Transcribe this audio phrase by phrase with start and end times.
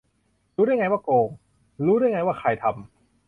[0.55, 1.27] รู้ได้ไงว่าโกง
[1.85, 2.85] รู้ได้ไงว่าใครทำ?